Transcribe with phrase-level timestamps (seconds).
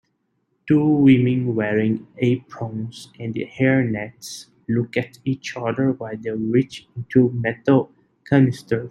[0.67, 7.91] Two women wearing aprons and hairnets look at each other while they reach into metal
[8.27, 8.79] canisters.